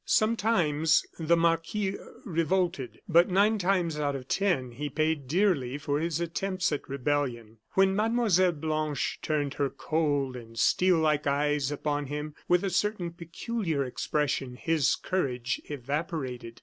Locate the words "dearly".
5.27-5.77